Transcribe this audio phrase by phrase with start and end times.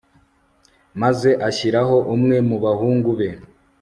[1.01, 3.29] maze ashyiraho umwe mu bahungu be